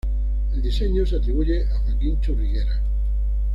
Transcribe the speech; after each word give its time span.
El 0.55 0.63
diseño 0.63 1.05
se 1.05 1.17
atribuye 1.17 1.63
a 1.63 1.77
Joaquín 1.77 2.19
Churriguera. 2.21 2.81